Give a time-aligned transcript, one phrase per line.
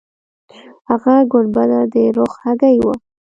[0.89, 2.93] هغه ګنبده د رخ هګۍ وه.